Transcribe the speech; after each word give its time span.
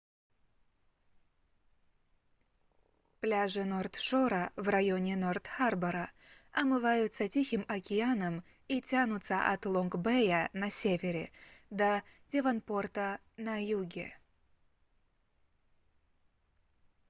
пляжи 3.19 3.65
норт-шора 3.71 4.51
в 4.55 4.67
районе 4.67 5.15
норт-харбора 5.15 6.09
омываются 6.51 7.29
тихим 7.29 7.65
океаном 7.67 8.43
и 8.67 8.81
тянутся 8.81 9.47
от 9.47 9.67
лонг-бэя 9.67 10.49
на 10.53 10.71
севере 10.71 11.29
до 11.69 12.01
девонпорта 12.31 13.19
на 13.37 13.63
юге 13.63 14.17